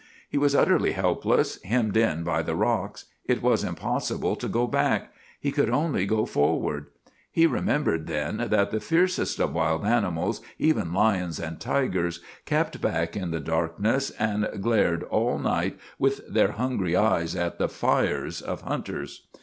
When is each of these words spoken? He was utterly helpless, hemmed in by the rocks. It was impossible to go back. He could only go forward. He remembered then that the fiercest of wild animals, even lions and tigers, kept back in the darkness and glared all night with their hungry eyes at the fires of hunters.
He 0.27 0.37
was 0.39 0.55
utterly 0.55 0.93
helpless, 0.93 1.61
hemmed 1.61 1.95
in 1.95 2.23
by 2.23 2.41
the 2.41 2.55
rocks. 2.55 3.05
It 3.27 3.43
was 3.43 3.63
impossible 3.63 4.35
to 4.37 4.47
go 4.47 4.65
back. 4.65 5.13
He 5.39 5.51
could 5.51 5.69
only 5.69 6.07
go 6.07 6.25
forward. 6.25 6.87
He 7.31 7.45
remembered 7.45 8.07
then 8.07 8.37
that 8.49 8.71
the 8.71 8.79
fiercest 8.79 9.39
of 9.39 9.53
wild 9.53 9.85
animals, 9.85 10.41
even 10.57 10.91
lions 10.91 11.39
and 11.39 11.59
tigers, 11.61 12.19
kept 12.47 12.81
back 12.81 13.15
in 13.15 13.29
the 13.29 13.39
darkness 13.39 14.09
and 14.17 14.49
glared 14.59 15.03
all 15.03 15.37
night 15.37 15.77
with 15.99 16.21
their 16.27 16.53
hungry 16.53 16.95
eyes 16.95 17.35
at 17.35 17.59
the 17.59 17.69
fires 17.69 18.41
of 18.41 18.61
hunters. 18.61 19.27